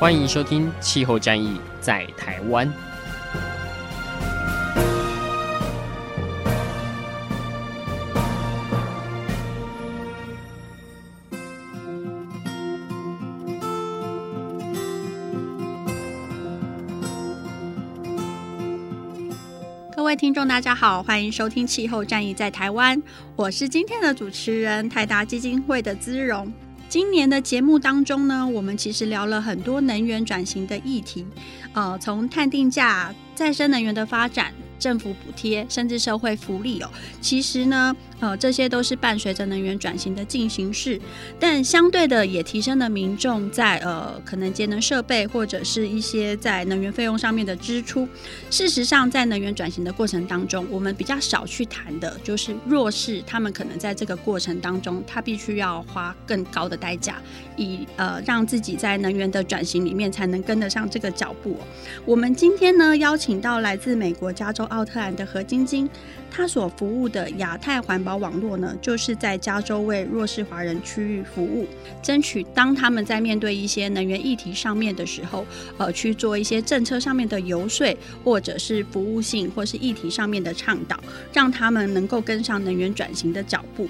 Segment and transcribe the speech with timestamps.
[0.00, 2.66] 欢迎收听《气候战役在台湾》。
[19.94, 22.98] 各位听众，大家好，欢迎收听《气候战役在台湾》，
[23.36, 26.50] 我是今天的主持人台达基金会的姿蓉。
[26.90, 31.24] 今年的节目当中呢，我们其实聊了很多能源转型的议题，
[31.72, 34.52] 呃，从碳定价、再生能源的发展。
[34.76, 41.00] 政府补贴，甚至社会福利哦，其实呢，呃，这些都是伴随着能源转型的进行式，
[41.38, 48.08] 但相对的也提升了民众在呃可能节能设备或者是一些在能源费用上面的支出。
[48.48, 57.20] 事实上，在能源转型的过程当中，我们比较少去谈的就是弱势，他们可能在这个过程当中，他必须要花更高的代价，
[57.56, 61.58] 以呃让自己在能源的转型里面才能跟得上这个脚步。
[62.06, 64.64] 我们今天呢，邀请到来自美国加州。
[64.70, 65.88] 奥特兰的何晶晶，
[66.30, 71.66] 他所服务的亚太环保网络呢，就是在加州为弱势华人区域服务，
[72.02, 75.44] 争取当他们在面对一些能源议题上面的时候，
[75.76, 80.98] 呃，去做一些政策上面的游说，或者是服务性或是议题上面的倡导，
[81.32, 83.88] 让他们能够跟上能源转型的脚步。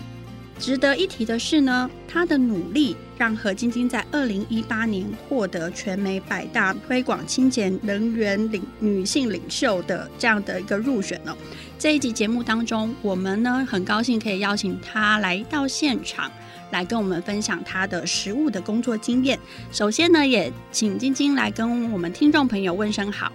[0.58, 11.34] 值得一提的是呢，他的努力让何晶晶在二零一八年获得全美百大推广清洁能源领女性领袖的这样的一个入选哦。
[11.80, 16.30] 这一集节目当中，我们呢很高兴可以邀请他来到现场，
[16.72, 19.38] 来跟我们分享他的实务的工作经验。
[19.72, 23.32] 首先呢，也请晶晶来跟我们听众朋友问声好。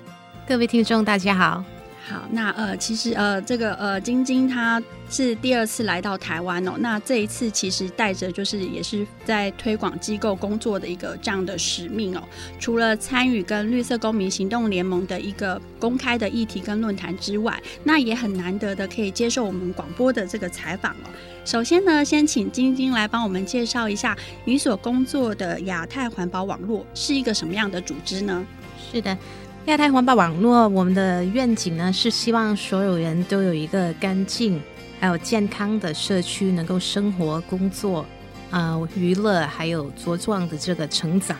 [0.47, 1.74] 各位听众，大家好。
[2.07, 4.79] 好，那呃，其实呃，这个呃，晶晶她
[5.09, 6.73] 是第二次来到台湾哦。
[6.77, 12.21] 那这一次其实带着就是也是在推广机构工作的一个这样的使命哦。
[12.59, 21.09] 除了参与跟绿色公民行动联盟的一个公开的议题跟论坛之外，那也很难得的可以接受我们广播的这个采访哦。
[21.43, 28.45] 首先呢，先请晶晶来帮我们介绍一下你所工作的亚太环保网络是一个什么样的组织呢？
[28.91, 29.17] 是的。
[29.65, 34.61] 亚太环保网络，我们的愿景呢是希望所有人都有一个干净
[34.99, 38.05] 还有健康的社区，能够生活、工作、
[38.51, 41.35] 啊、娱乐，还有茁壮的这个成长。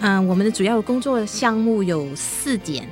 [0.00, 2.84] 嗯、我们的主要工作项目有四点。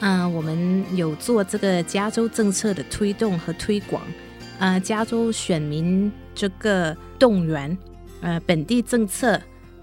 [0.00, 4.02] 嗯、我们有做这个加州政策的推动和推广，
[4.58, 7.76] 呃，加州选民这个动员，
[8.20, 9.40] 呃，本地政策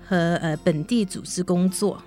[0.07, 2.00] 和呃本地组织工作。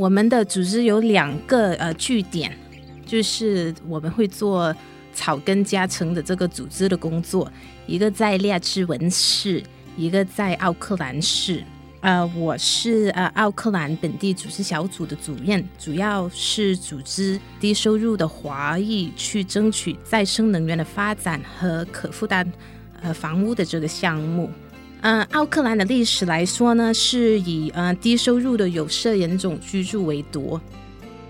[0.00, 2.56] 我们的组织有两个呃据点，
[3.04, 4.74] 就是我们会做
[5.12, 7.52] 草根加成的这个组织的工作，
[7.86, 9.62] 一个在列治文市，
[9.98, 11.62] 一个在奥克兰市。
[12.00, 22.50] 呃，我是呃奥克兰本地组织小组的主任，主要是组织低收入的华裔去争取再生能源的发展和可负担
[23.02, 24.48] 呃房屋的这个项目。
[25.02, 30.60] 嗯，奥克兰的历史来说呢，是以呃低收入的有色人种居住为多，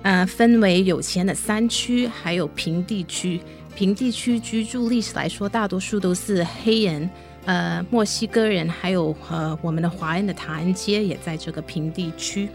[0.03, 3.41] 呃，分为有钱的山区，还有平地区。
[3.77, 7.09] 平地区居住历史来说，大多数都是黑人、
[7.45, 12.49] 呃墨西哥人，还有呃我们的华人的唐人街也在这个平地区。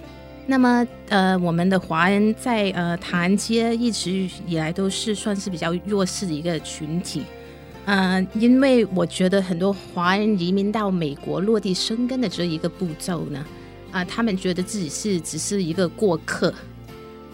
[0.45, 7.23] 那么呃我们的华人在呃唐人街一直以来都是算是比较弱势的一个群体。
[7.85, 13.45] 呃，因为我觉得很多华人移民到美国落地生根的这一个步骤呢，
[13.91, 16.51] 啊、他们觉得自己是只是一个过客，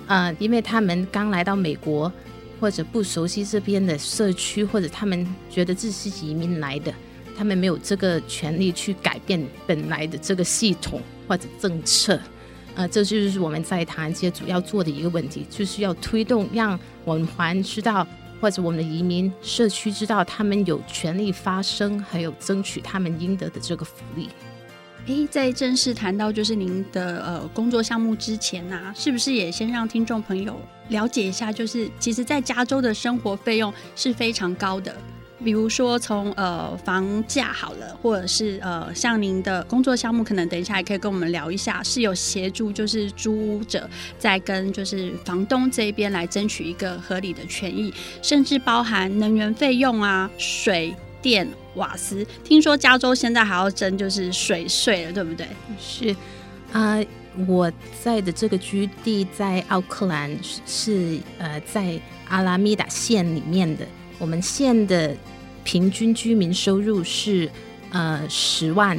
[0.08, 2.12] 啊、因为他们刚来到美国
[2.60, 6.94] 或者不熟悉这边的社区，或者他们觉得自己是移民来的，
[7.38, 12.20] 他们没有这个权利去改变本来的这个系统或者政策，
[12.76, 18.06] 啊、这就是我们在唐人街主要做的一个问题，就是要推动让我们华人知道。
[18.42, 24.28] 或者我们的移民社区知道他们有权利发声，还有争取他们应得的这个福利。
[25.06, 30.60] 诶，在正式谈到就是您的呃工作项目之前呢、是不是也先让听众朋友
[30.90, 31.52] 了解一下？
[31.52, 34.96] 就是其实，在加州的生活费用是非常高的。
[35.44, 52.26] 比如说从呃房价好了，或者是呃像您的工作项目，可能等一下也可以跟我们聊一下，是有协助就是租屋者在跟就是房东这边来争取一个合理的权益，甚至包含能源费用啊、水电瓦斯。
[52.44, 55.48] 听说加州现在还要征就是水税了，对不对？
[55.80, 56.16] 是
[56.72, 57.00] 啊。
[57.48, 57.72] 我
[58.04, 60.30] 在的这个居地在奥克兰，
[60.66, 61.98] 是呃在
[62.28, 63.88] 阿拉米达县里面的。
[64.22, 65.18] 我们县的
[65.64, 67.50] 平均居民收入是
[67.90, 68.96] 呃十万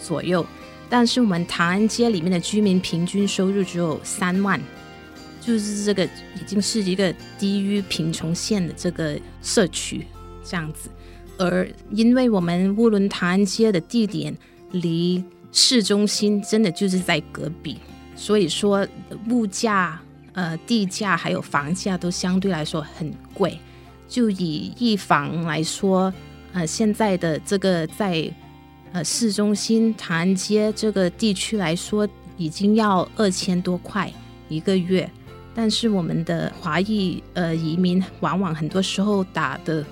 [0.00, 0.44] 左右，
[0.88, 4.58] 但是我们唐安街里面的居民平均收入只有三万，
[5.42, 10.06] 就是这个已经是一个低于贫穷线的这个社区
[10.42, 10.88] 这样子。
[11.36, 14.34] 而因为我们乌伦唐安街的地点
[14.70, 17.76] 离市中心真的就是在隔壁，
[18.16, 18.88] 所以说
[19.28, 20.00] 物价、
[20.32, 23.58] 呃地价还有房价都相对来说很贵。
[24.12, 26.12] 就以一房来说，
[26.52, 28.30] 呃现在的这个在
[28.92, 32.06] 呃市中心长安街这个地区来说，
[32.36, 34.12] 已经要二千多块
[34.50, 35.10] 一个月。
[35.54, 39.82] 但是我们的华裔呃移民往往很多时候打的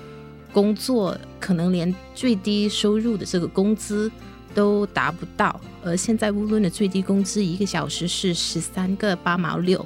[0.53, 4.11] 工作，可能连最低收入的这个工资。
[4.53, 9.85] 都达不到，而现在乌伦的最低工资一个小时是十三个八毛六。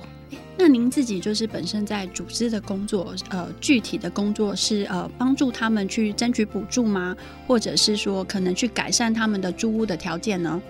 [0.58, 7.16] 那您自己就是本身在组织的工作，呃，具体的工作是呃帮助他们去争取补助吗？
[7.46, 10.62] 或者是说可能去改善他们的租屋的条件呢？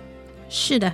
[0.49, 0.93] 是的，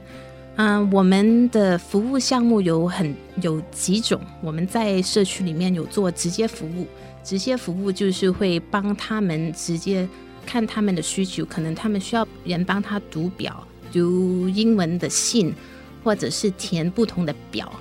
[0.58, 6.86] 嗯、我们的服务项目有很有几种，我们在社区里面有做直接服务，
[7.24, 10.08] 直接服务就是会帮他们直接。
[10.44, 15.54] 看他们的需求，可能他们需要人帮他读表，读英文的信，
[16.04, 17.72] 或者是填不同的表。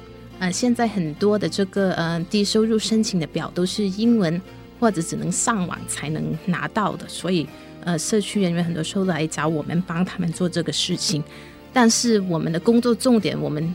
[0.40, 4.40] 呃，现在很多的这个呃低收入申请的表都是英文，
[4.80, 7.06] 或者只能上网才能拿到的。
[7.06, 7.46] 所以
[7.84, 11.22] 呃，社区人员很多时候来找我们帮他们做这个事情。
[11.72, 13.72] 但是我们的工作重点，我们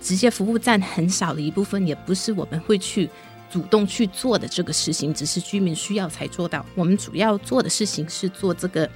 [0.00, 3.08] 直接服务站很少的一部分，也不是我们会去。
[3.48, 6.66] 主动去做的这个事情，只是居民需要才做到。
[6.74, 8.90] 我们主要做的事情是做这个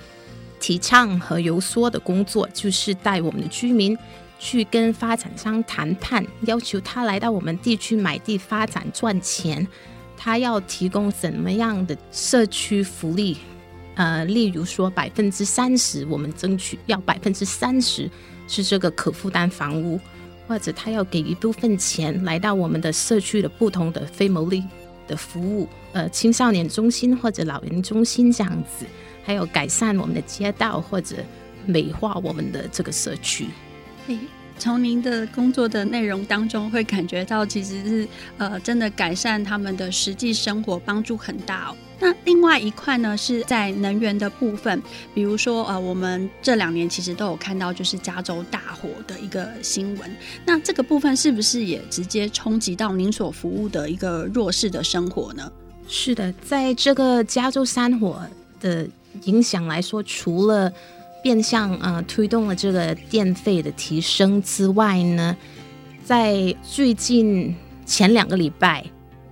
[0.58, 3.96] 提倡和游说的工作，就是带我们的居民
[4.40, 9.64] 去跟发展商谈判，要求他来到我们地区买地发展赚钱。
[10.16, 13.36] 他要提供怎么样的社区福利？
[13.94, 18.10] 呃，例如说百分之三十，我们争取要百分之三十
[18.48, 20.00] 是这个可负担房屋。
[20.48, 24.64] 或者他要给一部分钱来到我们的社区的不同的非牟利
[25.06, 28.84] 的服务，呃，青少年中心或者老人中心这样子，
[29.22, 31.18] 还有改善我们的街道或者
[31.66, 33.46] 美化我们的这个社区。
[34.10, 34.18] 诶，
[34.58, 38.08] 从您的工作的内容当中会感觉到，其实是
[38.38, 41.76] 呃，真的改善他们的实际生活，帮助很大哦。
[42.00, 44.82] 那另外一块呢，是在能源的部分，
[45.14, 50.10] 比如说呃，我们这两年其实都有看到，就是加州大火的一个新闻。
[50.44, 55.52] 那这个部分是不是也直接冲击到您所服务的一个弱势的生活呢？
[55.86, 58.20] 是的，在这个加州山火
[58.60, 58.88] 的
[59.24, 60.72] 影响来说，除了
[61.22, 65.36] 变相呃推动了这个电费的提升之外呢，
[66.04, 68.84] 在最近前两个礼拜。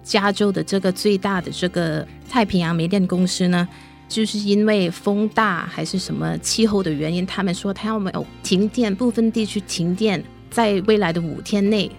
[0.03, 3.69] 加州的这个最大的这个太平洋煤电公司呢，
[4.09, 11.91] 就是因为风大还是什么气候的原因，他们说他要没有停电，部分地区停电，在未来的五天内。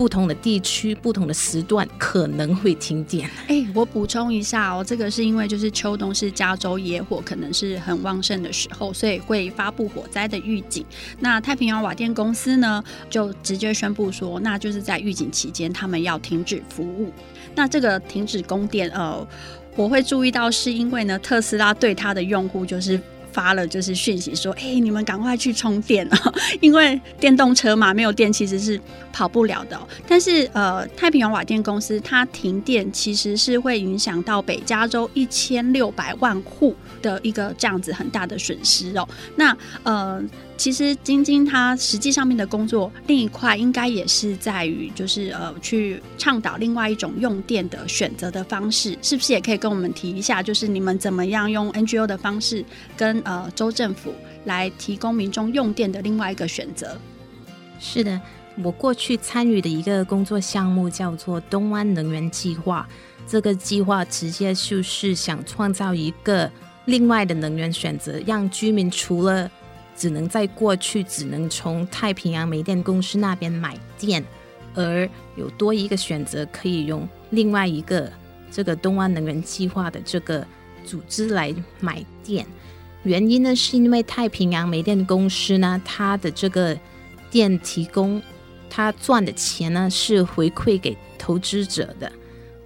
[0.00, 3.28] 不同的地区、不同的时段可能会停电。
[3.48, 10.86] 哎，我补充一下哦，这个是因为就是秋冬是加州野火可能是很旺盛的时候，所以会发布火灾的预警。
[11.18, 17.12] 那太平洋瓦电公司呢，就直接宣布说，那就是在预警期间，他们要停止服务。
[17.54, 19.28] 那这个停止供电，呃，
[19.76, 22.98] 我会注意到是因为呢，特斯拉对它的用户就是。
[23.32, 28.80] 发了就是讯息说，哎、你们赶快去充电啊， 因为电动车嘛，没有电其实是
[29.12, 29.78] 跑不了的。
[30.06, 39.08] 但是呃，太平洋瓦电公司它停电其实是会影响到北加州一千六百万户的一个这样子很大的损失哦。
[39.36, 40.22] 那呃。
[40.60, 50.42] 其实晶晶她实际上面的工作另一块应该也是在于，就是呃去倡导另外一种用电的选择的方式，是不是也可以跟我们提一下？
[50.42, 52.62] 就是你们怎么样用 NGO 的方式
[52.94, 54.12] 跟呃州政府
[54.44, 56.94] 来提供民众用电的另外一个选择？
[57.80, 58.20] 是的，
[58.62, 62.86] 我过去参与的一个工作项目叫做东湾能源计划，
[63.26, 66.50] 这个计划直接就是想创造一个
[66.90, 69.48] 另外的能源选择，让居民除了
[69.96, 74.24] 只能在过去只能从太平洋煤电公司那边买电，
[74.74, 78.10] 而有多一个选择，可以用另外一个
[78.50, 80.44] 这个东湾能源计划的这个
[80.84, 82.44] 组织来买电。
[83.04, 86.76] 原因呢，是因为太平洋煤电公司呢，它的这个
[87.30, 88.20] 电提供，
[88.68, 92.10] 它赚的钱呢是回馈给投资者的，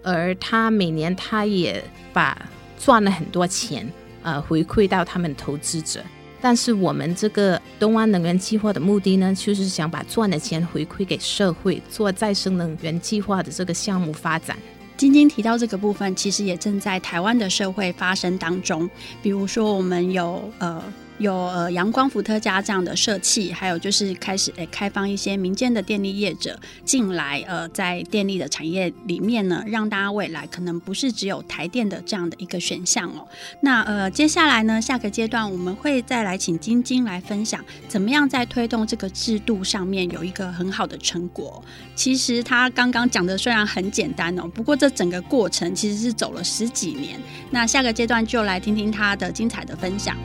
[0.02, 3.86] 而它每年它也把赚了很多钱，
[4.24, 6.02] 呃，回馈到他们投资者。
[6.40, 14.58] 但是我们这个东湾能源计划的目的呢，就是想把赚的钱回馈给社会，做再生能源计划的这个项目发展。
[14.96, 18.90] 晶晶提到这个部分，其实也正在台湾的社会发生当中。
[19.22, 20.82] 比如说，我们有呃。
[21.18, 33.26] 有呃阳光伏特加这样的社企，还有就是开始诶开放一些民间的电力业者进来，呃，在电力的产业里面呢，让大家未来可能不是只有台电的这样的一个选项哦。
[33.60, 41.62] 那呃接下来呢，下个阶段我们会再来请晶晶来分享，怎么样在推动这个制度上面有一个很好的成果。
[41.94, 47.20] 其实他刚刚讲的虽然很简单哦，不过这整个过程其实是走了十几年。
[47.50, 50.16] 那下个阶段就来听听他的精彩的分享。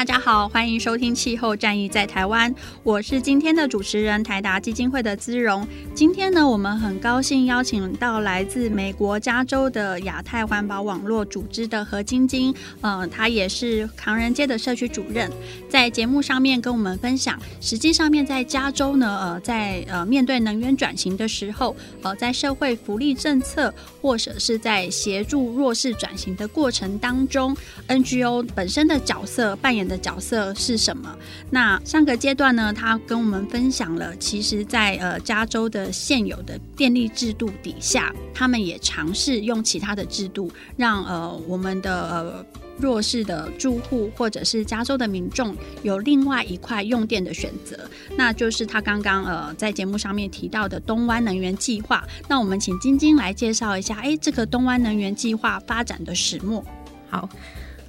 [0.00, 2.50] 大家好，欢迎收听《气候战役在台湾》，
[2.82, 5.68] 我是今天的主持人台达基金会的姿荣。
[5.94, 15.30] 今天呢，我们很高兴邀请到来自美国加州的亚太环保网络组织的何晶晶，呃，她也是唐人街的社区主任，
[15.68, 27.54] 在节目上面跟我们分享，实际上面在加州呢，呃，在呃面对能源转型的时候，呃，在社会福利政策或者是在协助弱势转型的过程当中
[27.86, 29.54] ，NGO 本身的角色。
[29.56, 31.18] 扮演的角色是什么？
[31.50, 42.46] 那上个阶段呢，他跟我们分享了，其实在，呃加州的现有的电力制度底下，他们也尝试用其他的制度，让呃我们的呃
[42.78, 47.76] 弱势的住户或者是加州的民众有另外一块用电的选择，
[48.16, 52.04] 那就是他刚刚呃在节目上面提到的东湾能源计划。
[52.28, 56.64] 那我们请晶晶来介绍一下，哎，这个东湾能源计划发展的始末。
[57.08, 57.28] 好。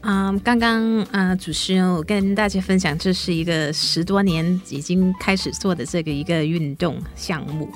[0.04, 7.70] 嗯，刚刚啊，主持人，我跟大家分享，这是一个十多年已经开始做的这个一个运动项目，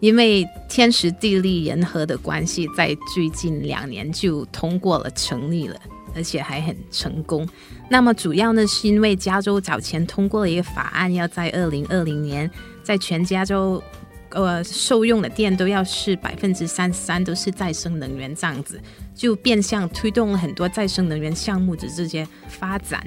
[0.00, 5.76] 因为天时地利人和的关系，在最近两年就通过了，成立了，
[6.14, 7.46] 而且还很成功。
[7.90, 12.48] 那么主要呢，是因为加州早前通过了一个法案，要在二零二零年，
[12.82, 13.82] 在全加州。
[14.30, 18.78] 呃，受用的电都要是百分之三十三都是再生能源，这样子
[19.16, 23.04] 就变相推动了很多再生能源项目的这些发展。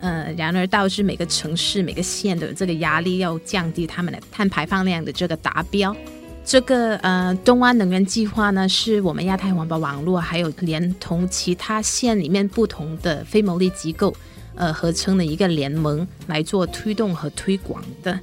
[0.00, 5.94] 呃，然而导致每个城市、每个县的这个压力要降低他们的碳排放量的这个达标。
[6.42, 14.16] 这个呃，东湾能源计划呢，是我们亚太环保网络还有连同其他县里面不同的非牟利机构
[14.54, 18.18] 呃合成的一个联盟来做推动和推广的。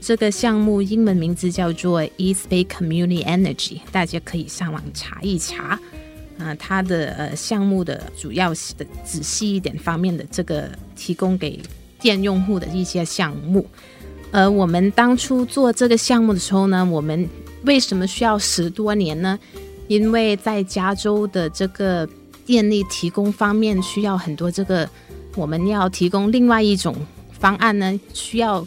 [0.00, 5.76] 这个项目英文名字叫做 East Bay Community Energy，大家可以上网查一查。
[6.38, 11.60] 啊、它的呃项目的主要的仔细一点方面的这个提供给
[12.00, 13.66] 电用户的一些项目。
[14.30, 17.28] 呃，我们当初做这个项目的时候呢，我们
[17.64, 19.38] 为什么需要十多年呢？
[19.88, 22.08] 因为在加州的这个
[22.46, 24.88] 电力提供方面需要很多这个，
[25.34, 26.94] 我们要提供另外一种
[27.38, 28.66] 方案呢，需要。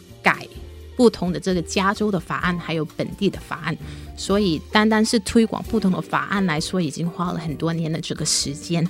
[0.95, 3.75] 不同的这个加州的法案，还有本地的法案，
[4.15, 8.87] 所以单单是推广不同的法案来说，已经花了很多年的这个时间。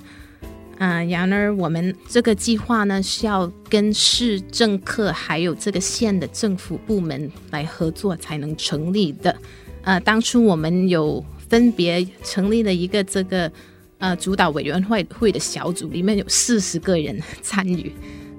[0.84, 9.38] 嗯、然而我们这个计划呢，是要跟市政客还有这个县的政府部门来合作才能成立的。
[9.84, 13.52] 呃，当初我们有分别成立了一个这个
[14.00, 17.94] 呃主导委员会会的小组，里面有四十个人参与。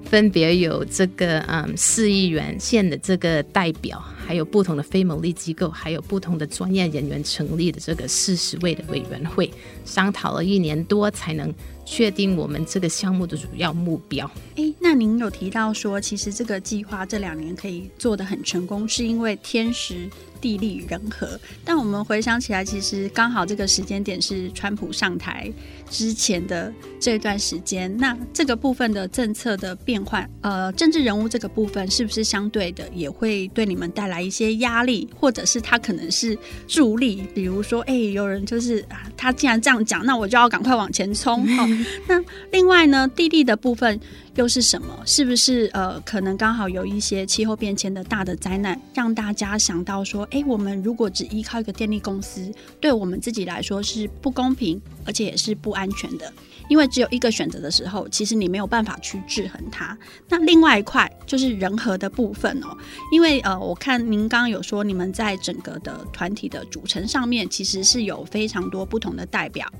[0.05, 9.51] 分别有这个嗯，市议员县的这个代表，还有不同的非牟利机构，还有不同的专业人员成立的这个四十位的委员会，
[9.85, 11.51] 商讨了一年多才能
[11.85, 14.29] 确定我们这个项目的主要目标。
[14.55, 20.07] 诶，那您有提到说，其实这个计划这两年可以做得很成功，是因为天时
[20.39, 21.39] 地利人和。
[21.65, 25.51] 但我们回想起来，其实刚好这个时间点是川普上台
[25.93, 27.95] 之前的这段时间。
[27.97, 36.35] 那这个部分的政策的变换，呃，政治人物这个部分是不是相对的也会对你们带来一些压力，或者是他可能是
[36.67, 37.23] 助力。
[37.35, 41.45] 比如说，哎，有人就是啊，他既然这样讲，那我就要赶快往前冲。
[41.55, 41.67] 好，
[42.07, 42.19] 那
[42.51, 43.99] 另外呢，弟弟的部分
[44.35, 44.87] 又是什么？
[45.05, 56.33] 是不是呃，可能刚好有一些气候变迁的大的灾难，让大家想到说，哎，我们如果只依靠一个电力公司，对我们自己来说是不公平，而且也是不安全的。
[56.69, 59.95] 因为只有一个选择的时候，其实你没有办法去制衡它。
[60.29, 62.75] 那另外一块就是人和的部分哦。
[63.11, 69.71] 因为呃，我看您刚刚有说，你们在整个的团体的组成上面，其实是有非常多不同的代表，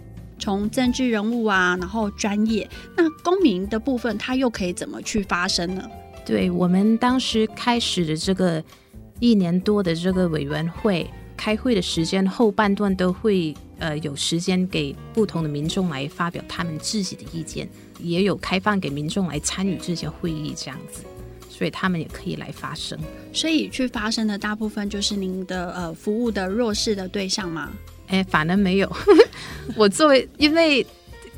[0.43, 5.89] 从政治人物啊，然后专业，那公民的部分，它又可以怎么去发声呢？
[6.25, 8.61] 对，我们当时开始的这个
[9.21, 11.09] 一年多的这个委员会。
[11.37, 17.67] 开会的时间后半段都会呃有时间给不同的民众来发表他们自己的意见，
[17.99, 21.03] 也有开放给民众来参与这些会议这样子，
[21.49, 22.99] 所以他们也可以来发声。
[23.31, 27.71] 所以去发声的大部分就是您的呃服务的弱势的对象吗？
[28.07, 28.91] 哎，反而没有。
[29.75, 30.85] 我作为因为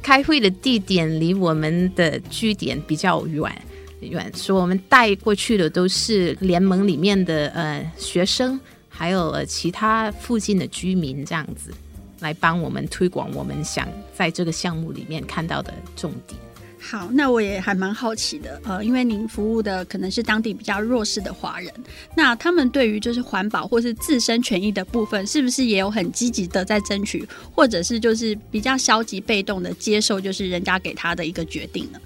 [0.01, 3.51] 开会的地点离我们的据点比较远
[4.01, 8.59] 远，所以我们带过去的都是联盟里面的呃学生。
[8.97, 11.69] 还有其他附近的居民这样子
[12.21, 16.39] 来帮我们推广我们想在这个项目里面看到的重点。
[16.87, 21.73] 好，那我也还蛮好奇的，呃，因为您服务的可能是当地比较弱势的华人，
[22.15, 31.99] 那他们对于就是环保或是自身权益的部分，是不是也有很积极的在争取，或者是就是比较消极被动的接受，就是人家给他的一个决定呢？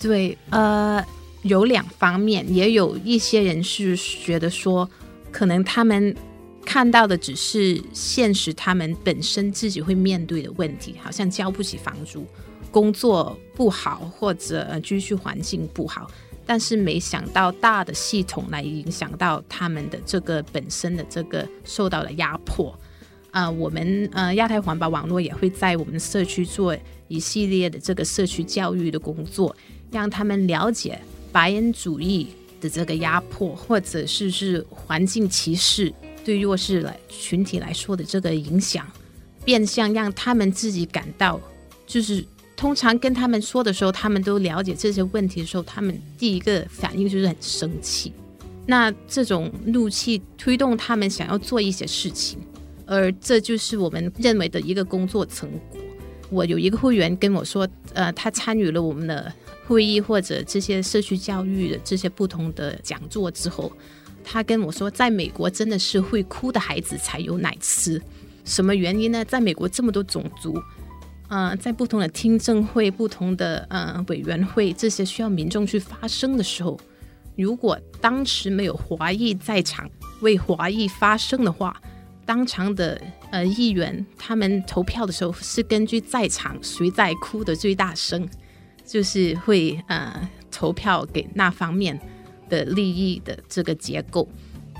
[0.00, 1.04] 对，呃，
[1.42, 4.88] 有两方面，也有一些人是觉得说。
[5.30, 6.16] 可能他们
[6.64, 12.26] 看到的只是现实，他们本身自己会面对的问题，好像交不起房租、
[12.78, 16.08] 工作不好或者居住环境不好，
[16.46, 22.70] 但是没想到大的系统来影响到他们的这个本身的这个受到了压迫。
[23.32, 26.76] 啊、呃，我们呃亚太环保网络也会在我们社区做
[27.08, 29.56] 一系列的这个社区教育的工作，
[29.90, 31.00] 让他们了解
[31.32, 32.28] 白人主义。
[32.60, 35.94] 的这个压迫，或者是是环境歧视，
[36.24, 38.84] 对弱势来群体来说的这个影响，
[39.44, 41.40] 变相让他们自己感到，
[41.86, 42.26] 就是
[42.58, 48.12] 通常跟他们说的时候，他们都了解这些问题的时候，他们第一个反应就是很生气。
[48.66, 52.38] 那这种怒气推动他们想要做一些事情，
[52.84, 55.80] 而这就是我们认为的一个工作成果。
[56.30, 59.32] 我有一个会员跟我说，呃，他参与了我们的。
[59.68, 63.70] 会议或者这些社区教育的这些不同的讲座之后，
[64.24, 68.00] 他跟我说，在美国真的是会哭的孩子才有奶吃。
[68.46, 69.22] 什么原因呢？
[69.26, 70.58] 在美国这么多种族，
[71.28, 76.78] 嗯、呃，在不同的听证会、不同的呃委员会，这些需要民众去发声的时候，
[77.36, 79.88] 如果当时没有华裔在场
[80.20, 81.80] 为华裔发声的话，
[82.24, 88.28] 当场的呃议员他们投票的时候是根据在场谁在哭的最大声。
[88.90, 92.00] 就是会呃投票给那方面
[92.48, 94.26] 的利益的这个结构，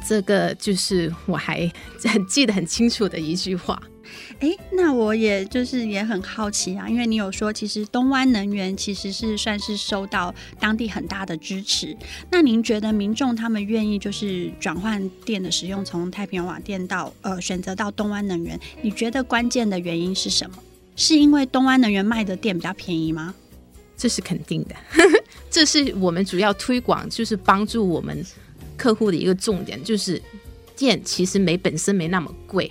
[0.07, 1.71] 这个就是我还
[2.07, 3.79] 很 记得很清楚的一句话。
[4.41, 11.97] 哎，那我也就是也很好奇啊，因为你有说其实东湾能源其实是算是受到当地很大的支持。
[12.31, 20.57] 那您觉得民众他们愿意就是转换电的使用，从太平洋瓦电到呃选择到东湾能源，你觉得关键的原因是什么？
[20.95, 23.35] 是因为东湾能源卖的电比较便宜吗？
[23.97, 24.75] 这是肯定的，
[25.51, 28.25] 这是我们主要推广，就是帮助我们
[28.77, 30.23] 客户的一个重点，就是
[30.77, 32.71] 电其实没本身没那么贵，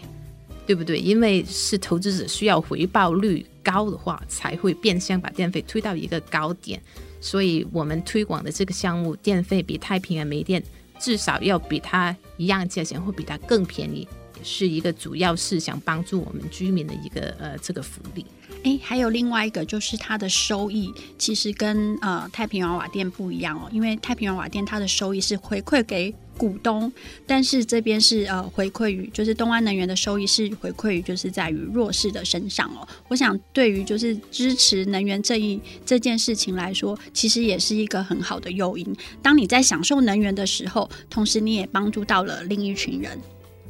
[0.68, 1.00] 对不对？
[1.00, 6.80] 因为是投资者需要回报率高的话，才会变相把电费推到一个高点，
[7.22, 10.62] 所以我们推广的这个项目，电费比太平洋煤电
[11.00, 18.26] 至少要比它一样价钱，会比它更便宜，也是一个主要是想帮助我们居民的一个呃这个福利。
[18.64, 26.92] 诶，还有另外一个就是它的收益，其实跟呃太平洋瓦电不一样哦，因为太平洋瓦电它的收益是回馈给股东，
[27.26, 32.88] 但是这边是呃回馈于就是东安能源的收益是回馈于就是在于弱势的身上哦。
[33.08, 38.96] 我想对于就是支持能源这一这件事情来说，其实也是一个很好的诱因。
[39.22, 43.20] 当你在享受能源的时候，同时你也帮助到了另一群人。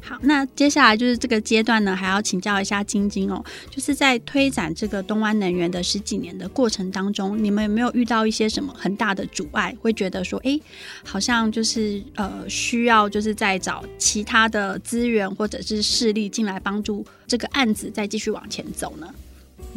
[0.00, 9.76] 好，那接下来就是这个阶段呢，还要请教一下晶晶哦，就是在推展这个东湾能源的十几年的过程当中，你们有没有遇到一些什么很大的阻碍？
[9.80, 10.58] 会觉得说，哎，
[11.04, 19.12] 好像就是呃，需要就是在找其他的资源或者是势力进来帮助这个案子再继续往前走呢？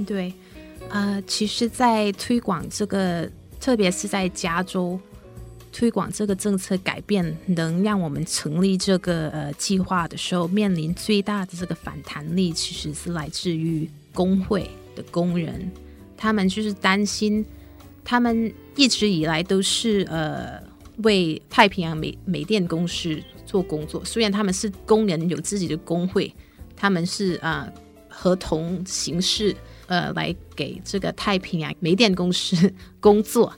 [0.06, 0.34] 对，
[0.90, 3.30] 呃，其实，在推广这个，
[3.60, 5.00] 特别是在加州。
[5.72, 15.72] 推广这个政策改变，能让我们成立这个呃计划的时候，面临最大的这个反弹力，其实是来自于工会的工人，
[16.18, 17.46] 他们就是担心，
[18.04, 20.62] 他们一直以来都是呃
[20.98, 26.34] 为太平洋煤煤电公司做工作，虽然他们是工人，有自己的工会，
[26.76, 27.74] 他们是啊、呃、
[28.10, 29.56] 合同形式
[29.88, 33.54] 呃来给这个太平洋煤电公司工作。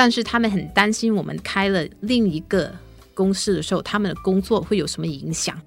[0.00, 2.72] 但是他们很担心，我们开了另一个
[3.12, 5.60] 公司的时候，他们的工作会有什么影响？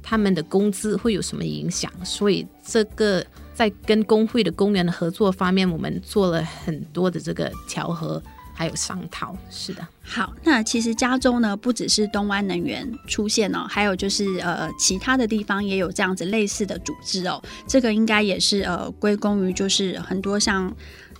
[0.00, 1.90] 他们的工资会有什么影响？
[2.04, 8.22] 所以这个在跟工会的工人的合作方面，我们做了很多的这个调和，
[8.54, 9.36] 还有商讨。
[9.50, 17.42] 是的，好，那其实加州呢，不只是东湾能源出现哦，还有就是呃，其他的地方也有这样子类似的组织哦。
[17.66, 20.72] 这个应该也是呃，归功于就是很多像。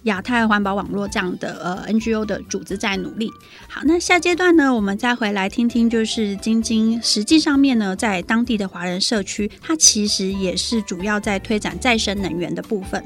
[0.05, 3.31] 亚太环保网络这样的呃 NGO 的组织在努力。
[3.69, 13.05] 好，那下阶段呢，我们再回来听听，就是晶晶实际上面呢，在当地的华人社区，它其实也是主要在推展再生能源的部分。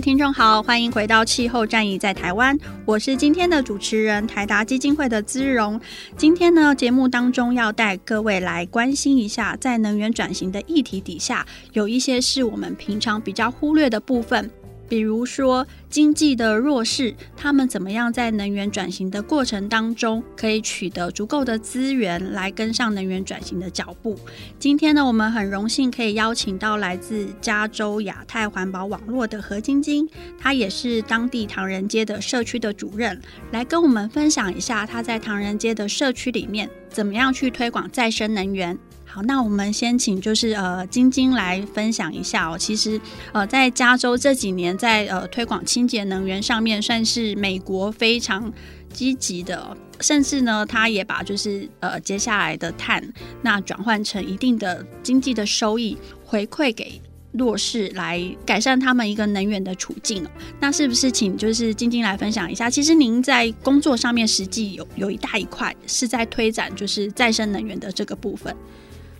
[0.00, 5.80] 听众好，欢迎回到气候战役在台湾，我是今天的主持人台达基金会的资荣。
[6.16, 14.48] 今天呢，节目当中要带各位来关心一下，在能源转型的议题底下，有一些是我们平常比较忽略的部分。
[14.88, 24.18] 比如说，经济的弱势，他们怎么样在能源转型的过程当中，可以取得足够的资源来跟上能源转型的脚步？
[24.58, 33.20] 今天呢，我们很荣幸可以邀请到来自加州亚太环保网络的何晶晶，她也是当地唐人街的社区的主任，
[33.52, 38.78] 来跟我们分享一下她在唐人街的社区里面怎么样去推广再生能源。
[39.10, 42.58] 好，那我们先请就是呃晶晶来分享一下哦。
[42.58, 43.00] 其实
[43.32, 48.52] 呃在加州这几年在呃推广清洁能源上面算是美国非常
[48.92, 53.02] 积极的，甚至呢他也把就是呃接下来的碳
[53.40, 57.00] 那转换成一定的经济的收益回馈给
[57.32, 60.26] 弱势，来改善他们一个能源的处境。
[60.60, 62.68] 那是不是请就是晶晶来分享一下？
[62.68, 68.54] 其实您在工作上面实际有有一大一块是在推展就是再生能源的这个部分。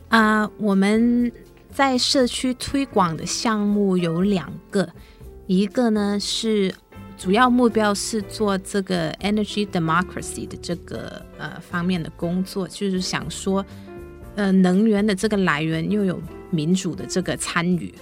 [0.09, 1.31] 啊我们
[1.71, 4.89] 在社区推广的项目有两个，
[5.47, 6.75] 一个呢是
[7.17, 13.65] 主要目标是做这个 energy democracy 的这个呃方面的工作，就是想说，
[14.35, 17.95] 呃，能源的这个来源又有民主的这个参与，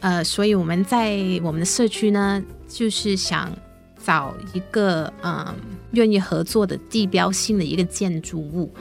[0.00, 3.52] 呃，所以我们在我们的社区呢，就是想
[4.02, 5.54] 找一个嗯
[5.92, 8.72] 愿意合作的地标性的一个建筑物。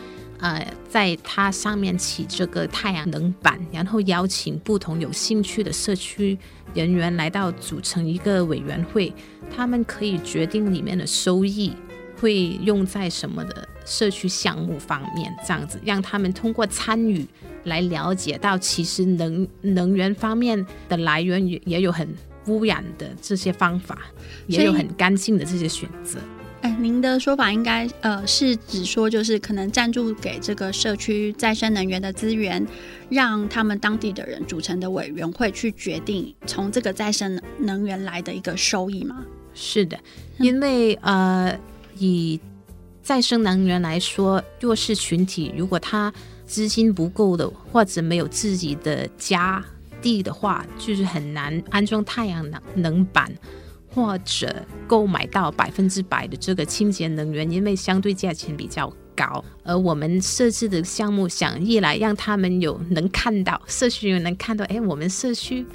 [0.45, 6.37] 呃，在它上面起这个太阳能板，然后邀请不同有兴趣的社区
[6.75, 9.11] 人员来到，组成一个委员会，
[9.49, 11.73] 他们可以决定里面的收益
[12.21, 17.25] 会用在什么的社区项目方面，这样子让他们通过参与
[17.63, 22.07] 来了解到，其实能能源方面的来源也也有很
[22.45, 23.97] 污染的这些方法，
[24.45, 26.19] 也有很干净的这些选择。
[26.67, 32.65] 您的说法应该呃是指说，就是可能赞助给这个社区再生能源的资源，
[33.09, 39.25] 让他们当地的人组成的委员会去决定从这个再生能源来的一个收益吗？
[39.53, 39.97] 是的，
[40.37, 41.57] 因为呃
[41.97, 42.39] 以
[43.01, 46.13] 再生能源来说，弱势群体如果他
[46.45, 49.63] 资金不够的，或者没有自己的家
[50.01, 53.31] 地的话，就是很难安装太阳能能板。
[53.95, 54.53] 或者
[54.85, 59.41] 购买到百分之百的这个清洁能源，因为相对价钱比较高。
[59.63, 65.65] 而我们设置的项目，想一来让他们有能看到社区人能看到，哎，我们社区，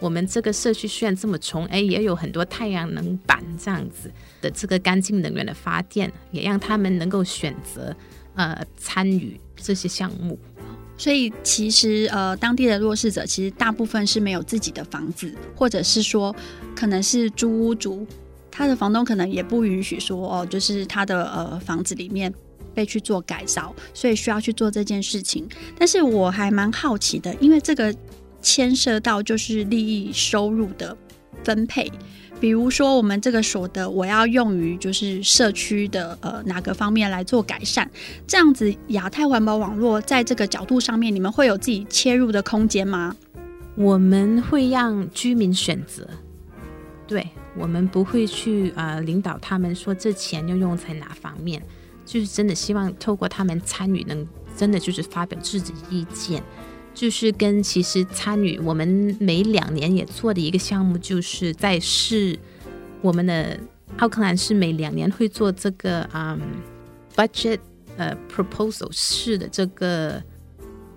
[0.00, 4.10] 我们这个社区虽然这么穷，哎，也有很多太阳能板这样子
[4.40, 7.94] 的这个干净能源的发电，也让他们能够选择
[8.34, 10.36] 呃参与这些项目。
[10.98, 16.34] 所以其实呃，当地的弱势者其实大部分是没有自己的房子，或者是说
[16.74, 18.06] 可能是租屋族，
[18.50, 22.34] 他的房东可能也不允许说哦，就是他的呃房子里面
[22.74, 25.48] 被去做改造，所以需要去做这件事情。
[25.78, 27.94] 但是我还蛮好奇的，因为这个
[28.42, 30.96] 牵涉到就是利益收入的
[31.44, 31.90] 分配。
[32.40, 37.88] 比如说，我们这个所得，我要用于就是社区的呃哪个方面来做改善？
[38.26, 43.16] 这样子，亚太环保网络在这个角度上面，你们会有自己切入的空间吗？
[43.74, 46.08] 我们会让居民选择，
[47.06, 51.62] 对，我们不会去呃领导他们说这钱要用在哪方面，
[52.04, 56.42] 就是真的希望透过他们参与，能真的就是发表自己意见，
[56.98, 62.36] 就是跟其实参与我们每两年也做的一个项目，就是在市
[63.00, 63.56] 我们的
[63.98, 66.40] 奥克兰市每两年会做这个嗯
[67.14, 67.60] budget
[67.96, 70.20] 呃 proposal 市的这个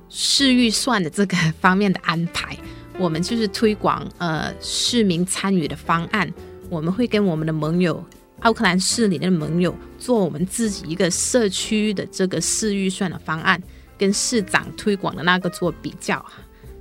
[0.09, 2.57] 市预算的这个方面的安排。
[2.97, 6.27] 我们就是推广呃市民参与的方案，
[6.67, 8.03] 我们会跟我们的盟友
[8.39, 13.61] 奥克兰市里的盟友做我们自己一个社区的这个市预算的方案，
[14.01, 16.25] 跟市长推广的那个做比较，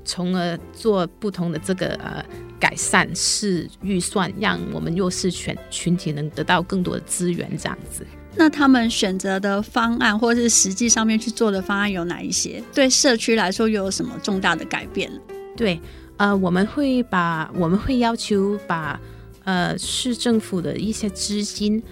[0.07, 2.25] 从而做不同的这个呃
[2.59, 8.07] 改善市预算，让我们弱势群群体能得到更多的资源，这样子。
[8.37, 12.63] 那他们选择的方案，或者是实际上面去做的方案有哪一些？
[12.73, 15.13] 对社区来说又有什么重大的改变？
[15.55, 15.79] 对。
[16.17, 18.99] 呃，我们会把我们会要求把
[19.45, 21.83] 呃市政府的一些资金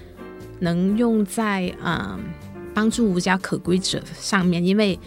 [0.60, 2.18] 能用在呃
[2.74, 4.98] 帮助无家可归者上面，因为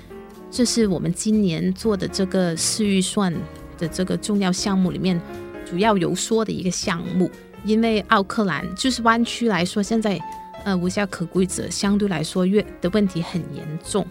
[0.52, 3.34] 这是我们今年做的这个市预算
[3.78, 5.20] 的这个重要项目里面
[5.66, 7.32] 主要游说的一个项目。
[7.64, 10.20] 因为奥克兰就是湾区来说，现在
[10.66, 14.06] 呃无家可归者相对来说越的问题很严重。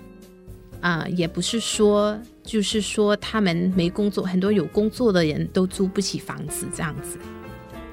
[0.81, 7.18] 啊、也不是说，就是说他们没工作，很多有工作的人都租不起房子这样子。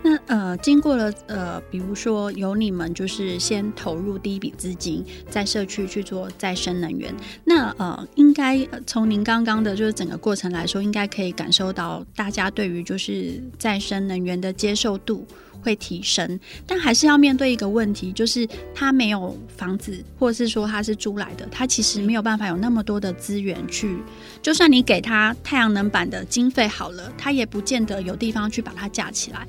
[0.04, 15.26] 那呃，经过了呃，比如说由你们就是先投入第一笔资金，在社区去做再生能源，那呃，应该从您刚刚的就是整个过程来说，应该可以感受到大家对于就是再生能源的接受度。
[15.60, 23.98] 会提升，但还是要面对一个问题，就是他没有房子，或者是说他是租来的，他其实没有办法有那么多的资源去。
[24.42, 29.46] 就算你给他太阳能板的经费好了，他也不见得有地方去把它架起来。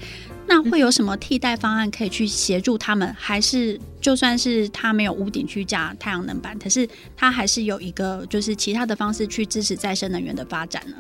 [0.49, 3.15] 那会有什么替代方案可以去协助他们？
[3.19, 10.97] 还是就算是他没有屋顶去架太阳能板，可是他还是有一个就是其他的方式去支持再生能源的发展呢？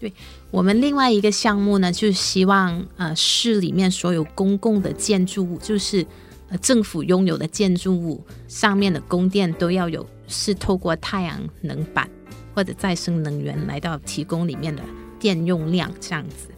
[0.00, 0.12] 对，
[0.50, 6.06] 我们另外一个项目呢，就是希望呃市里面所有公共的建筑物，就是
[6.48, 12.08] 呃政府拥有的建筑物上面的供电都要有是透过太阳能板
[12.54, 14.82] 或者再生能源来到提供里面的
[15.18, 16.48] 电用量这样子。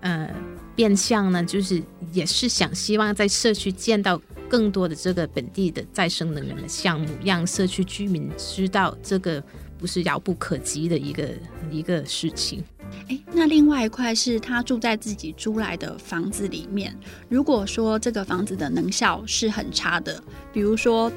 [0.00, 0.28] 呃，
[0.74, 1.82] 变相呢就是
[2.12, 9.42] 也是想希望在社区见到更多的这个本地的再生能源的项目，让社区居民知道这个。
[9.76, 11.28] 不是遥不可及的一个
[11.70, 12.64] 一个事情。
[13.08, 16.96] 诶，那另外一块是他住在自己租来的房子里面。
[17.28, 20.22] 如果说这个房子的能效是很差的，
[20.54, 21.12] 比如说，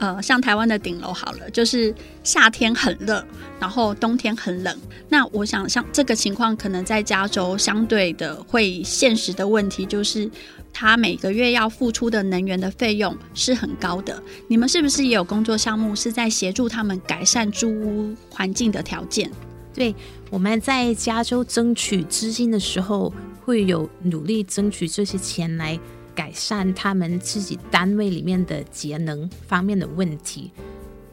[0.00, 3.24] 呃，像台湾的顶楼好了，就是夏天很热，
[3.60, 4.76] 然后冬天很冷。
[5.08, 10.28] 那我想像这个情况，可能在加州相对的会现实的问题就是。
[10.72, 14.22] 他每个月要付出的能源的费用是很高的。
[14.46, 19.28] 你们是不是也有工作项目是在协助他们改善租屋环境的条件？
[19.74, 19.92] 对，
[20.30, 23.12] 我们在加州争取资金的时候，
[23.44, 25.76] 会有努力争取这些钱来
[26.20, 30.50] 改善他们自己单位里面的节能方面的问题。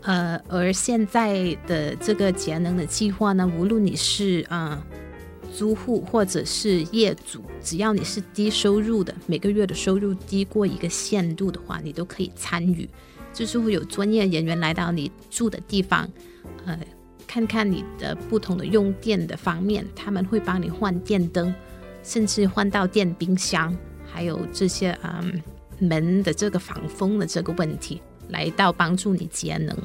[0.01, 4.83] 呃，而现在的这个节能的计划呢，无论你是啊。
[4.83, 4.83] 呃
[5.57, 12.87] 租户或者是业主，只要你是低收入的，每个月的收入低过一个限度的话，你都可以参与。
[13.33, 16.07] 就是会有专业人员来到你住的地方，
[16.65, 16.77] 呃，
[17.25, 21.55] 看看你的不同的用电的方面，他们会帮你换电灯，
[22.03, 23.75] 甚至换到电冰箱，
[24.11, 25.41] 还有这些嗯
[25.79, 29.77] 门的这个防风的这个问题，来到帮助你节能。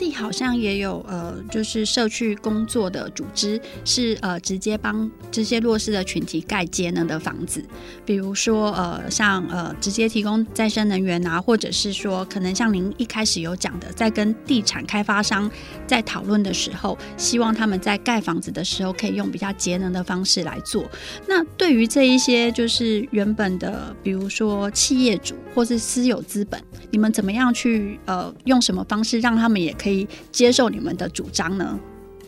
[0.00, 7.62] 地好像也有呃，就是社区工作的组织，是呃直接帮这些弱势的群体盖节能的房子，
[8.06, 15.50] 比如说呃像呃直接提供再生能源啊，或者是说可能像您一开始有讲的，在跟地产开发商
[15.86, 20.88] 在讨论的时候，希望他们在盖房子的时候可以用比较节能的方式来做。
[21.28, 26.58] 那对于这一些就是原本的，比如说企业主或是私有资本，
[26.90, 31.78] 你们怎么样去呃用什么方式让他们也可以以接受你们的主张呢？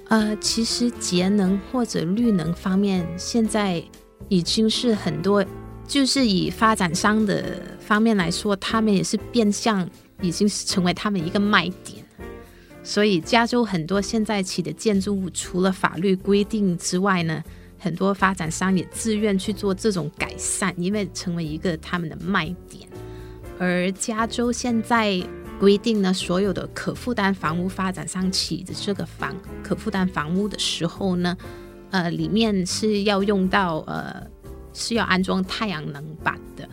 [0.09, 3.83] 呃，其实节能或者绿能方面，现在
[4.29, 5.43] 已经是很多，
[5.87, 9.89] 就是以发展商的方面来说，他们也是变相
[10.21, 12.05] 已经是成为他们一个卖点。
[12.83, 17.43] 所以，加州很多现在起的建筑物，除了法律规定之外呢，
[17.79, 22.87] 很多发展商也自愿去做这种改善，因为成为一个他们的卖点。
[23.59, 25.23] 而加州现在。
[25.61, 31.37] 规定呢，所有的可负担房屋发展商起的这个房可负担房屋的时候呢，
[31.91, 34.27] 呃，里面是要用到呃
[34.73, 36.69] 是要安装太阳能板的，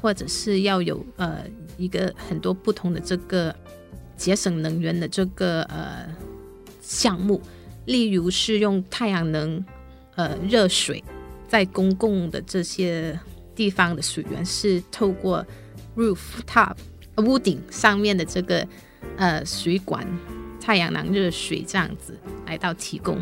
[0.00, 1.44] 或者是要有呃
[1.78, 3.54] 一个很多不同的这个
[4.16, 6.06] 节省能源的这个呃
[6.82, 7.40] 项目，
[7.86, 9.64] 例如是用太阳能
[10.16, 11.02] 呃热水，
[11.48, 13.18] 在公共的这些
[13.54, 15.44] 地方的水源是透过
[15.96, 16.74] rooftop
[17.18, 18.66] 屋顶上面的这个
[19.16, 20.06] 呃水管
[20.60, 23.18] 太阳能热水这样子来到提供。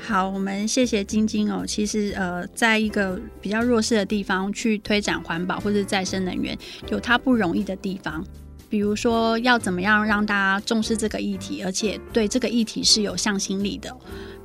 [0.00, 1.64] 好，我们谢谢晶晶哦。
[1.66, 6.56] 其实呃，在一个比较弱势的地方去推展环保或者再生能源，
[6.88, 8.24] 有它不容易的地方。
[8.70, 13.94] 比如说，要怎么样让大家重视这个议题，而且对这个议题是有向心力的。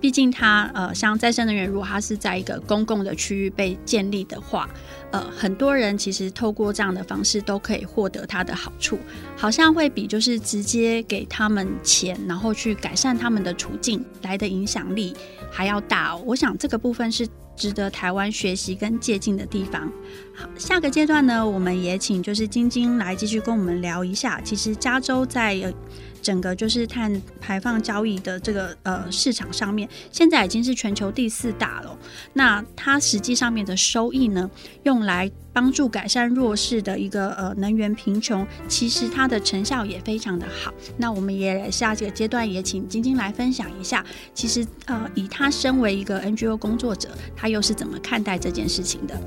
[0.03, 4.69] 毕竟它呃，像再生能源，如果它是在一个公共的区域被建立的话，
[5.11, 8.99] 呃，很多人其实透过这样的方式都可以获得它的好处，
[9.37, 15.15] 好像会比就是直接给他们钱，然后去改善他们的处境来的影响力
[15.49, 16.21] 还要大哦。
[16.25, 19.89] 我想这个部分是值得台湾学习跟借鉴的地方。
[20.35, 25.73] 好，下个阶段呢，我们也请就是晶晶来继续跟我们聊一下，其实加州在。
[26.23, 31.95] 整个就是碳排放交易的这个呃市场上面，现在已经是全球第四大了。
[32.31, 34.49] 那它实际上面的收益呢，
[34.83, 40.73] 用来帮助改善弱势的一个呃能源贫穷，其实它的成效也非常的好。
[40.97, 49.19] 那我们也下这个阶段也请晶晶来分享一下，其实呃以他身为一个 NGO 工作者，他又是怎么看待这件事情的？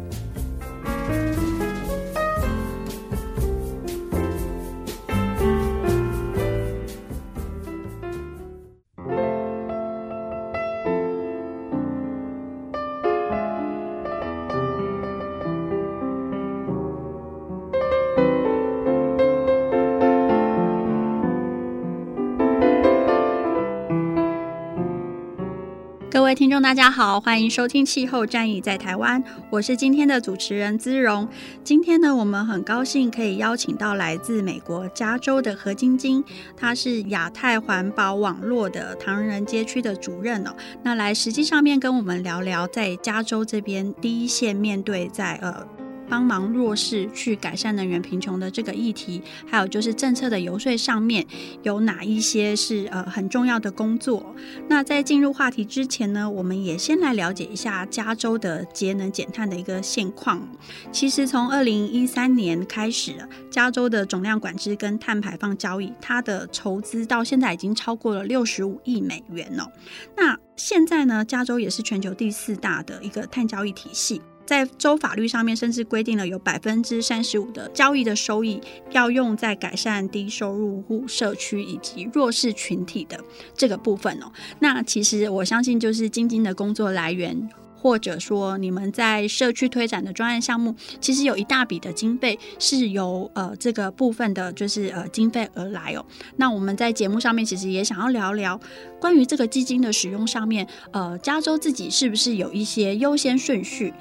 [26.63, 31.29] 大家好，欢迎收听《气候战役在台湾》，我是今天的主持人姿荣。
[31.63, 36.25] 今天呢，我们很高兴可以邀请到来自美国加州的何晶晶，
[36.57, 40.57] 她是亚太环保网络的唐人街区的主任哦。
[40.83, 45.76] 那来实际上面跟我们聊聊，在加州这边第一线面对在呃。
[46.09, 51.27] 帮忙弱势去改善能源贫穷的这个议题，还有就是政策的游说上面
[51.63, 54.35] 有哪一些是呃很重要的工作？
[54.69, 60.49] 那在进入话题之前呢，我们也先来了解一下加州的节能减碳的一个现况。
[60.93, 63.17] 其实从二零一三年开始，
[63.51, 69.71] 加州的总量管制跟碳排放交易，它的筹资到现在已经超过了六十五亿美元哦。
[70.17, 74.21] 那现在呢，加州也是全球第四大的一个碳交易体系。
[74.47, 78.61] 在州法律上面，甚至规定了有百分之三十五的交易的收益
[78.93, 83.19] 要用在改善低收入户社区以及弱势群体的
[83.55, 84.31] 这个部分哦。
[84.61, 96.05] 那其实我相信，就是晶晶的工作来源，或者说你们在社区推展的专案项目，其实有一大笔的经费是由呃这个部分的，就是呃经费而来哦。
[96.37, 98.59] 那我们在节目上面其实也想要聊聊
[99.01, 103.93] 关于这个基金的使用上面，呃，加州自己是不是有一些优先顺序？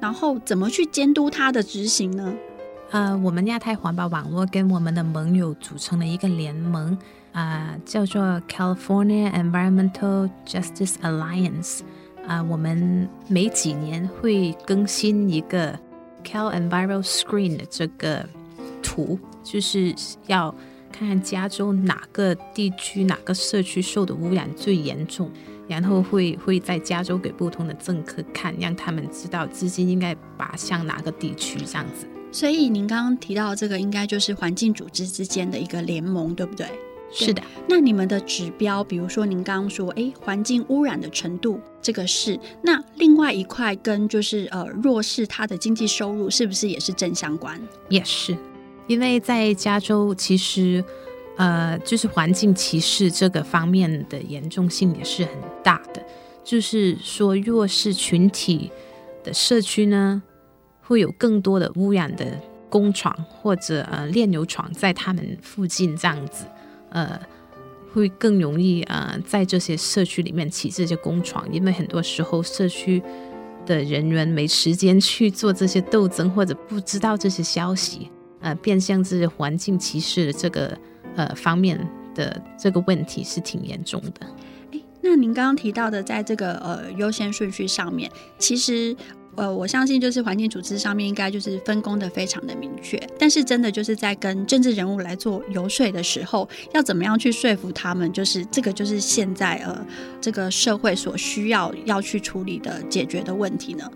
[0.00, 2.34] 然后怎么去监督它的执行呢？
[2.90, 6.96] 呃，我们亚太环保网络跟我们的盟友组成了一个联盟，
[7.32, 11.80] 啊、呃，叫做 California Environmental Justice Alliance。
[12.26, 15.78] 啊、呃，我们每几年会更新一个
[16.22, 18.26] Cal Enviro Screen 的这个
[18.82, 19.94] 图，就是
[20.26, 20.54] 要
[20.92, 25.30] 看看加州哪个地区、哪个社区受的污染最严重。
[25.66, 32.06] 然后会会在加州给不同的政客看，让他们知道资金应该把向哪个地区这样子。
[32.30, 36.66] 所以您刚刚提到这个，应该就是环境组织之间的一个联盟，对不对？
[37.12, 37.42] 是的。
[37.68, 42.38] 那你们的指标，比如说您刚刚说，哎，环境污染的程度，这个是。
[42.60, 47.60] 那另外一块跟就是呃弱势他的经济收入，是不是也是正相关？
[47.88, 48.36] 也是，
[48.88, 50.84] 因为在加州其实。
[51.36, 56.00] 呃，就是环境歧视这个方面的严重性也是很大的。
[56.44, 58.70] 就是说，弱势群体
[59.24, 60.22] 的社区呢，
[60.82, 66.44] 会有更多的污染的工厂或者呃炼油厂在他们附近这样子，
[66.90, 67.18] 呃，
[67.92, 73.02] 会更容易呃在这些社区里面起这些工厂，因为很多时候社区
[73.64, 78.10] 的人员没时间去做这些斗争，或者不知道这些消息，
[78.40, 80.78] 呃，变相这些环境歧视的这个。
[81.16, 81.78] 呃，方面
[82.14, 84.26] 的这个问题是挺严重的。
[84.72, 88.96] 诶，那您刚刚提到的，在这个呃优先顺序上面，其实
[89.36, 92.96] 呃，我相信就是环境组织上面应该就是分工的非常的明确。
[93.18, 98.12] 但是真的就是在跟政治人物来做游说的时候，要怎么样去说服他们？
[98.12, 99.84] 就是这个就是现在呃
[100.20, 103.90] 这个社会所需要要去处理的解决的问题呢？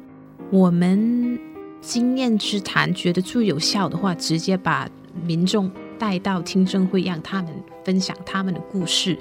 [0.50, 1.38] 我们
[1.80, 4.88] 经验之谈，觉得最有效的话，直接把
[5.24, 7.53] 民众带到听证会，让他们
[7.84, 9.18] 分享他们的故事，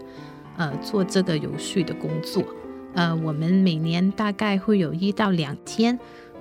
[0.57, 2.43] 呃，做这个游说的工作。
[2.93, 5.97] 呃，我们每年大概会有一到两天，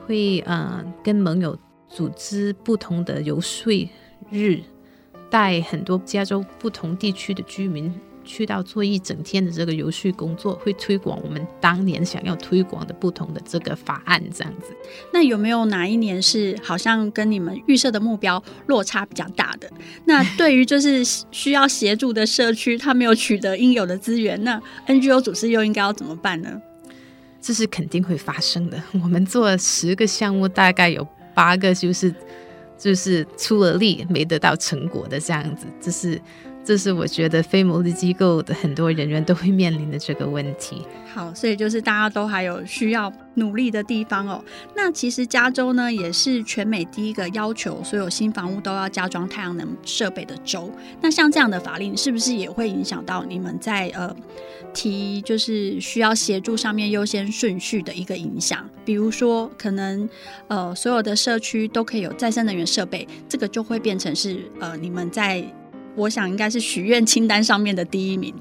[0.07, 1.59] 会呃跟盟友
[1.89, 3.73] 组织不同的游说
[4.31, 4.61] 日，
[5.31, 7.93] 带很多加州不同地区的居民。
[8.27, 14.77] 去到做一整天的这个游说工作，会推广我们当年想要推广的不同的这个法案，这样子。
[15.13, 19.71] 那有没有哪一年是好像跟你们预设的目标落差比较大的？
[20.05, 26.61] 那对于就是需要协助的社区，他没有取得应有的资源，那 NGO 组织又应该要怎么办呢？
[27.41, 28.83] 这是肯定会发生的。
[28.93, 32.13] 我们做十个项目，大概有八个就是
[32.77, 36.21] 就是出了力没得到成果的这样子，这是。
[36.67, 40.85] 这是我觉得非牟利机构的很多人员都会面临的这个问题。
[41.15, 44.45] 好，所以就是大家都还有需要努力的地方哦。
[44.75, 50.69] 那其实加州呢，也是全美第一个要求所有新房屋都要加装太阳能设备的州。
[51.01, 54.15] 那像这样的法令，是不是也会影响到你们在呃
[54.75, 58.69] 提就是需要协助上面优先顺序的一个影响？
[58.85, 60.07] 比如说，可能
[60.49, 65.45] 呃所有的社区都可以有再生能源设备，这个就会变成是呃你们在。
[65.97, 68.35] 我想应该是许愿清单上面的第一名。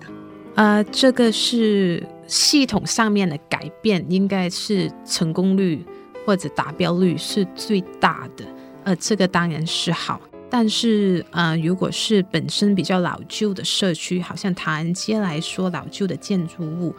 [0.55, 5.83] 呃，这个是系统上面的改变，应该是成功率
[6.25, 8.45] 或者达标率是最大的。
[8.83, 16.93] 呃，这个当然是好，但是呃，如果是本身比较老旧的社区，好像唐人街来说，老旧的建筑物，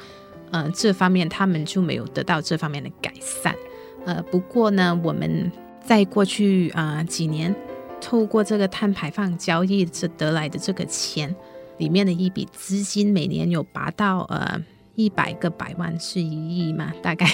[0.50, 3.54] 呃，这方面他们就没有得到这方面的改善。
[4.04, 5.50] 呃，不过呢，我们
[5.84, 7.54] 在过去啊、几年。
[8.01, 11.34] 透过这个碳排放交易这得来的这个钱，
[11.78, 14.62] 里面的一笔资金，每年有达到呃
[14.94, 16.92] 一百个百万，是一亿嘛？
[17.03, 17.26] 大概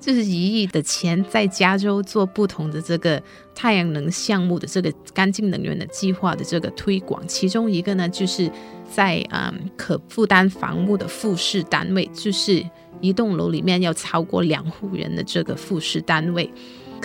[0.00, 3.20] 就是一亿的钱，在加州做不同的这个
[3.54, 7.26] 太阳能项目的这个干净能源的计划的这个推广。
[7.26, 8.50] 其中一个呢，就是
[8.90, 12.64] 在嗯可负担房屋的复式单位，就是
[13.00, 16.48] 一栋楼里面要超过两户人的这个复式单位。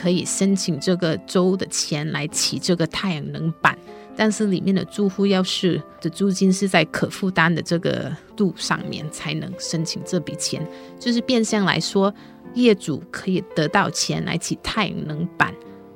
[0.02, 3.78] 可以申请这个州的钱来起这个太阳能板，
[4.16, 10.68] 但是里面的住户要是的租金是在可负担的这个度上面，才能申请这笔钱。
[11.00, 12.12] 就是变相来说，
[12.56, 15.54] 业主可以得到钱来起太阳能板，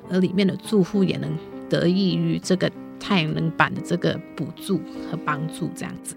[0.08, 1.36] 而里面的住户也能
[1.68, 4.78] 得益于这个太阳能板的这个补助
[5.10, 6.14] 和帮助，这样子。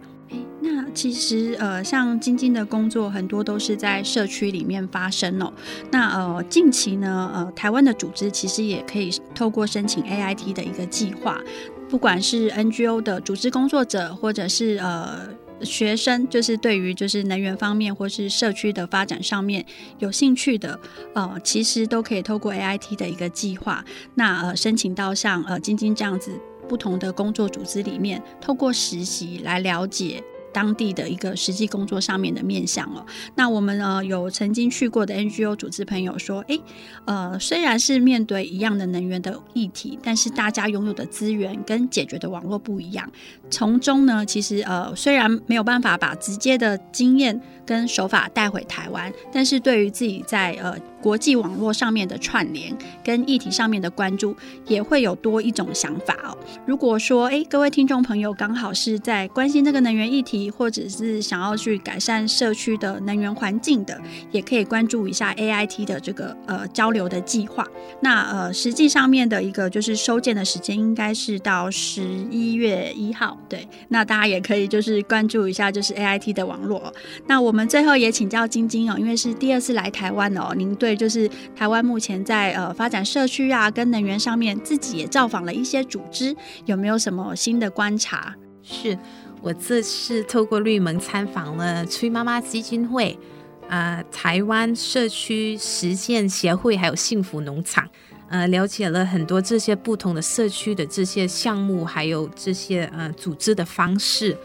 [0.72, 5.52] 那其实，呃，像晶晶的工作很多都是在社区里面发生哦。
[5.90, 11.42] 那呃，近期呢，呃，台湾的组织其实也可以透过申请 AIT 的一个计划，
[11.90, 15.28] 不管是 NGO 的组织工作者，或者是呃
[15.64, 19.66] 学生，就是对于就是能源方面或是社区的发展上面
[19.98, 20.80] 有兴趣的，
[21.16, 26.32] 呃，其实都可以透过 AIT 的一个计划，那呃申请到像呃晶晶这样子
[26.68, 30.24] 不同的工作组织里面，透过实习来了解。
[30.54, 36.60] 当地的一个实际工作上面的面向哦，那我们呃有曾经去过的 NGO 组织朋友说，诶，
[37.06, 43.10] 呃，虽然是面对一样的能源的议题，但是大家拥有的资源跟解决的网络不一样，
[43.50, 47.40] 从中呢，其实呃虽然没有办法把直接的经验
[47.70, 50.76] 跟手法带回台湾，但是对于自己在呃。
[51.02, 54.36] 国际网络上面的串联跟议题上面的关注，
[54.68, 56.38] 也会有多一种想法哦。
[56.66, 63.98] 如果说，诶，各位听众朋友刚好是在关心这个能源议题，或者是想要去改善社区的能源环境的，
[64.30, 67.66] 也可以关注一下 AIT 的这个呃交流的计划。
[68.02, 73.38] 那呃，实际上面的一个就是收件的时间应该是到十一月一号。
[73.48, 76.94] 对，那大家也可以就是关注一下就是 AIT 的网络。
[77.26, 80.96] 那我们我们最后也请教晶晶哦，因为是第二次来台湾哦，您对。
[80.96, 86.34] 就是台湾目前在呃发展社区啊，跟能源上面，自己也造访了一些组织，
[86.66, 88.34] 有没有什么新的观察？
[88.64, 88.98] 是
[89.42, 93.20] 我这次透过绿盟参访了崔妈妈基金会
[93.68, 97.86] 啊、台湾社区实践协会，还有幸福农场，
[98.30, 104.38] 呃，了解了很多这些不同的社区的这些项目，还有这些呃组织的方式。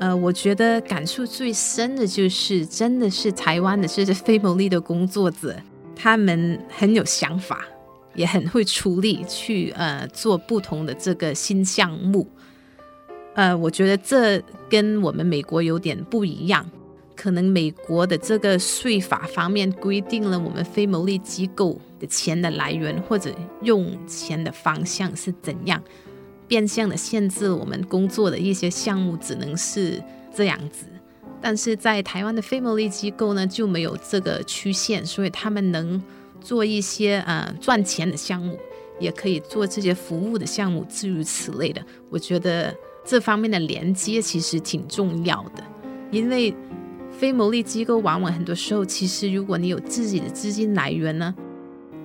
[0.00, 5.56] 呃，我觉得感触最深的就是，真的是台湾的这些非牟利的工作者。
[5.96, 7.64] 他们很有想法，
[8.14, 12.28] 也很会出力去呃做不同的这个新项目。
[13.34, 16.68] 呃，我觉得这跟我们美国有点不一样。
[17.16, 23.32] 可能美国的这个税法方面规定了我们非牟利机构的钱的来源或者
[23.62, 25.80] 用钱的方向是怎样，
[26.54, 30.00] 变相的限制我们工作的一些项目只能是
[30.32, 30.86] 这样子。
[31.42, 36.00] 但是在台湾的非牟利机构呢，就没有这个曲线，所以他们能
[36.40, 38.56] 做一些呃赚钱的项目，
[39.00, 41.84] 也可以做这些服务的项目，至于此类的。
[42.08, 42.72] 我觉得
[43.04, 45.64] 这方面的连接其实挺重要的，
[46.12, 46.54] 因为
[47.10, 51.34] 非牟利机构往往很多时候，其实如果你有自己的资金来源呢，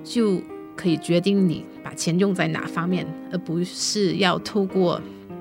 [0.02, 0.42] 就
[0.74, 5.00] 可以决定你把钱用在哪方面，而不是要透过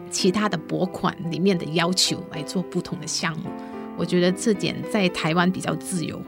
[0.09, 3.49] 其他的拨款里面的要求来做不同的项目。
[3.97, 6.21] 我觉得这点在台湾比较自由。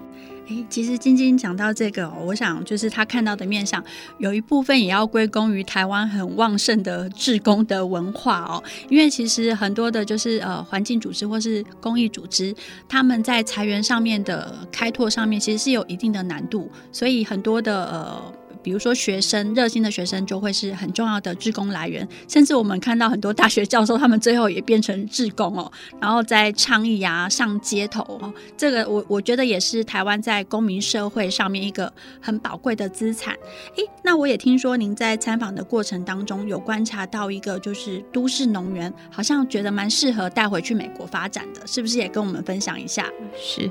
[0.48, 3.82] 诶，其实晶晶讲到这个，我想就是他看到的面上，
[4.18, 8.62] 有一部分也要归功于台湾很旺盛的志工的文化哦。
[8.90, 12.54] 因为其实很多的，就是呃环境组织或是公益组织，
[12.90, 18.34] 他们在财源上面的开拓上面，其实是有一定的难度，所以很多的呃。
[18.64, 31.92] 比如说，学生热心的学生就会是很重要的志工来源，甚至我们看到很多大学教授，他们最后也变成志工哦，然后在倡议啊、上街头哦，这个我我觉得也是台湾在公民社会上面一个
[32.22, 33.34] 很宝贵的资产。
[33.76, 43.08] 诶，那我也听说您在参访的过程当中有观察到一个，就是都市农园，好像觉得蛮适合带回去美国发展的，是不是也跟我们分享一下？
[43.36, 43.70] 是，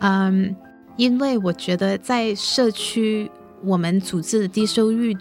[0.00, 0.54] 嗯，
[0.96, 3.30] 因为我觉得在社区。
[3.64, 5.12] 我们组织的低收入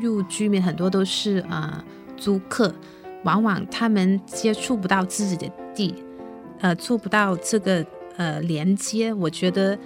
[0.00, 1.84] 入居民很多都是、呃、
[2.16, 2.74] 租客，
[3.22, 5.94] 往往他们接触不到自己的地，
[6.60, 7.86] 呃，做不到这个
[8.16, 9.12] 呃连接。
[9.12, 9.78] 我觉得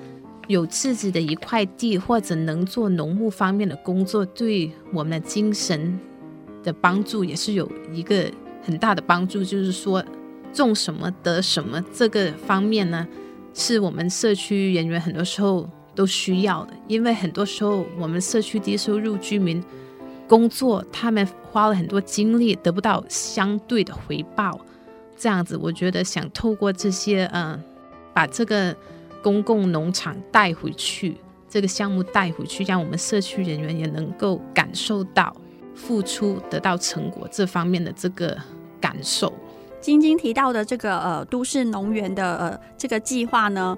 [0.47, 6.01] 有自己的一块地，或者能做农牧方面的工作，对我们的精神
[6.65, 8.31] 的帮助也是有一个
[8.63, 9.45] 很大的帮助。
[9.45, 10.03] 就是说，
[10.53, 13.07] 种什么得什么这个方面呢，
[13.53, 15.69] 是我们社区人员很多时候。
[15.99, 19.61] 都需要的，因为很多时候我们社区低收入居民
[20.29, 24.61] 工作，他们花了很多精力，得不到相对的回报。
[25.17, 27.63] 这样子，我觉得想透过这些，嗯、呃，
[28.15, 28.73] 把这个
[29.21, 31.17] 公共农场带回去，
[31.49, 35.35] 这个项目带回去，让我们社区人员也能够感受到
[35.75, 38.39] 付出得到成果这方面的这个
[38.81, 39.33] 感受。
[39.81, 43.77] 晶晶提到的这个呃都市农园的呃这个计划呢，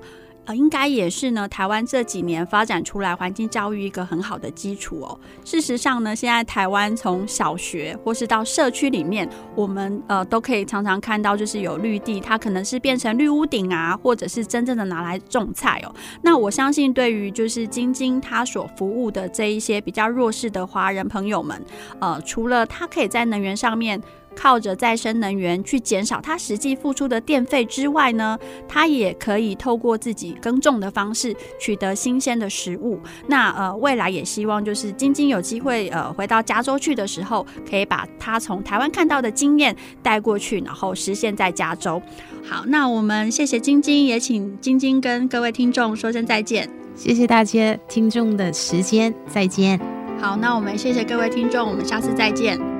[0.51, 5.17] 呃，应该也是呢，台湾这几年发展出来环境教育一个很好的基础哦。
[5.45, 15.95] 事实上呢，现在台湾从小学或是到社区里面，我们呃都可以常常看到，就是有绿地，它可能是变成绿屋顶啊，或者是真正的拿来种菜哦。
[16.21, 21.65] 那我相信，对于就是晶晶他所服务的这一些比较弱势的华人朋友们，
[22.01, 24.03] 呃，除了他可以在能源上面。
[24.35, 32.99] 靠着再生能源去减少它实际付出的电费之外呢，它也可以透过自己耕种的方式取得新鲜的食物。
[33.27, 42.01] 那呃，未来也希望就是晶晶有机会呃回到加州去的时候，可以把他从台湾看到的经验带过去，然后实现在加州。
[42.43, 46.69] 好，那我们谢谢晶晶，也请晶晶跟各位听众说声再见。
[46.95, 49.81] 谢谢大家听众的时间，再见。
[50.21, 52.80] 好，那我们谢谢各位听众，我们下次再见。